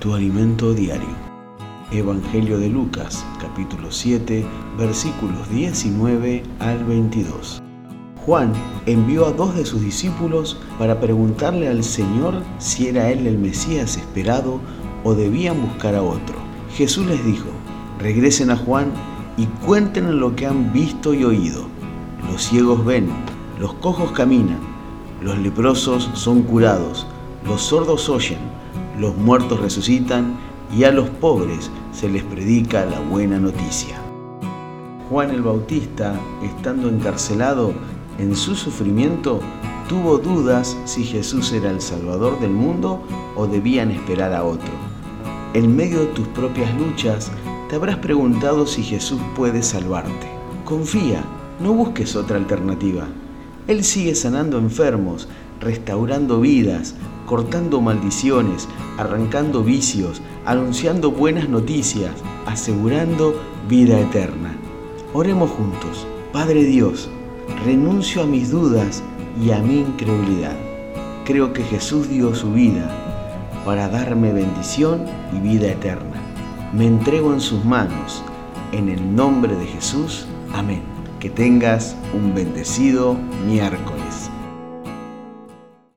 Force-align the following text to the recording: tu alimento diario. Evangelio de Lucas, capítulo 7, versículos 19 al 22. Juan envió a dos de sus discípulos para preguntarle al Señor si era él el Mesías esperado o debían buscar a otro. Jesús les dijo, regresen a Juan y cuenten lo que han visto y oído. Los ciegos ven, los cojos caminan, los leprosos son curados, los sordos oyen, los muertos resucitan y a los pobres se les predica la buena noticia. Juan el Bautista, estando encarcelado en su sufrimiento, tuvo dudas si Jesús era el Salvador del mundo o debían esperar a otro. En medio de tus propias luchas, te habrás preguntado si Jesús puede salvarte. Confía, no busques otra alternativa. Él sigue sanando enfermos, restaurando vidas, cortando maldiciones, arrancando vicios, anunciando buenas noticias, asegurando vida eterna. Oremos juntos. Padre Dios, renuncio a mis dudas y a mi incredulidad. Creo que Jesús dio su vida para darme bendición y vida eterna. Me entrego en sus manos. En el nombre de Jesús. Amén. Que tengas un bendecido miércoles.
tu 0.00 0.14
alimento 0.14 0.74
diario. 0.74 1.08
Evangelio 1.90 2.58
de 2.58 2.68
Lucas, 2.68 3.24
capítulo 3.40 3.90
7, 3.90 4.44
versículos 4.78 5.48
19 5.50 6.42
al 6.60 6.84
22. 6.84 7.60
Juan 8.24 8.52
envió 8.86 9.26
a 9.26 9.32
dos 9.32 9.56
de 9.56 9.66
sus 9.66 9.80
discípulos 9.80 10.60
para 10.78 11.00
preguntarle 11.00 11.66
al 11.66 11.82
Señor 11.82 12.42
si 12.58 12.88
era 12.88 13.10
él 13.10 13.26
el 13.26 13.38
Mesías 13.38 13.96
esperado 13.96 14.60
o 15.02 15.14
debían 15.14 15.60
buscar 15.62 15.96
a 15.96 16.02
otro. 16.02 16.36
Jesús 16.74 17.06
les 17.06 17.24
dijo, 17.24 17.48
regresen 17.98 18.50
a 18.50 18.56
Juan 18.56 18.92
y 19.36 19.46
cuenten 19.66 20.20
lo 20.20 20.36
que 20.36 20.46
han 20.46 20.72
visto 20.72 21.12
y 21.12 21.24
oído. 21.24 21.66
Los 22.30 22.42
ciegos 22.44 22.84
ven, 22.84 23.08
los 23.58 23.74
cojos 23.74 24.12
caminan, 24.12 24.60
los 25.22 25.38
leprosos 25.38 26.08
son 26.14 26.42
curados, 26.42 27.06
los 27.44 27.62
sordos 27.62 28.08
oyen, 28.08 28.38
los 28.98 29.16
muertos 29.16 29.60
resucitan 29.60 30.36
y 30.76 30.84
a 30.84 30.90
los 30.90 31.08
pobres 31.08 31.70
se 31.92 32.08
les 32.08 32.22
predica 32.24 32.84
la 32.84 33.00
buena 33.00 33.38
noticia. 33.38 33.96
Juan 35.08 35.30
el 35.30 35.42
Bautista, 35.42 36.14
estando 36.42 36.88
encarcelado 36.88 37.72
en 38.18 38.34
su 38.34 38.54
sufrimiento, 38.54 39.40
tuvo 39.88 40.18
dudas 40.18 40.76
si 40.84 41.04
Jesús 41.04 41.52
era 41.52 41.70
el 41.70 41.80
Salvador 41.80 42.38
del 42.40 42.50
mundo 42.50 43.02
o 43.36 43.46
debían 43.46 43.90
esperar 43.90 44.34
a 44.34 44.44
otro. 44.44 44.70
En 45.54 45.74
medio 45.74 46.00
de 46.00 46.06
tus 46.06 46.26
propias 46.28 46.74
luchas, 46.74 47.30
te 47.70 47.76
habrás 47.76 47.96
preguntado 47.96 48.66
si 48.66 48.82
Jesús 48.82 49.20
puede 49.34 49.62
salvarte. 49.62 50.28
Confía, 50.64 51.24
no 51.60 51.72
busques 51.72 52.16
otra 52.16 52.36
alternativa. 52.36 53.06
Él 53.66 53.84
sigue 53.84 54.14
sanando 54.14 54.58
enfermos, 54.58 55.28
restaurando 55.60 56.40
vidas, 56.40 56.94
cortando 57.26 57.80
maldiciones, 57.80 58.68
arrancando 58.96 59.62
vicios, 59.62 60.22
anunciando 60.44 61.10
buenas 61.10 61.48
noticias, 61.48 62.12
asegurando 62.46 63.34
vida 63.68 64.00
eterna. 64.00 64.56
Oremos 65.12 65.50
juntos. 65.50 66.06
Padre 66.32 66.64
Dios, 66.64 67.08
renuncio 67.64 68.22
a 68.22 68.26
mis 68.26 68.50
dudas 68.50 69.02
y 69.42 69.50
a 69.50 69.58
mi 69.58 69.80
incredulidad. 69.80 70.56
Creo 71.24 71.52
que 71.52 71.62
Jesús 71.62 72.08
dio 72.08 72.34
su 72.34 72.52
vida 72.52 72.90
para 73.64 73.88
darme 73.88 74.32
bendición 74.32 75.04
y 75.36 75.40
vida 75.40 75.68
eterna. 75.68 76.22
Me 76.72 76.86
entrego 76.86 77.32
en 77.32 77.40
sus 77.40 77.64
manos. 77.64 78.22
En 78.72 78.88
el 78.88 79.14
nombre 79.14 79.54
de 79.54 79.66
Jesús. 79.66 80.26
Amén. 80.52 80.82
Que 81.20 81.30
tengas 81.30 81.96
un 82.14 82.34
bendecido 82.34 83.16
miércoles. 83.46 83.97